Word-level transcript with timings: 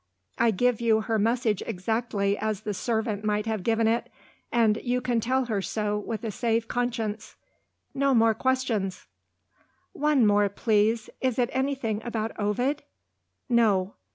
I 0.39 0.49
give 0.49 0.81
you 0.81 1.01
her 1.01 1.19
message 1.19 1.61
exactly 1.67 2.35
as 2.35 2.61
the 2.61 2.73
servant 2.73 3.23
might 3.23 3.45
have 3.45 3.61
given 3.61 3.87
it 3.87 4.09
and 4.51 4.77
you 4.77 4.99
can 4.99 5.19
tell 5.19 5.45
her 5.45 5.61
so 5.61 5.95
with 5.99 6.23
a 6.23 6.31
safe 6.31 6.67
conscience. 6.67 7.35
No 7.93 8.15
more 8.15 8.33
questions!" 8.33 9.05
"One 9.93 10.25
more, 10.25 10.49
please. 10.49 11.11
Is 11.21 11.37
it 11.37 11.51
anything 11.53 12.01
about 12.03 12.31
Ovid?" 12.39 12.81
"No." 13.47 13.93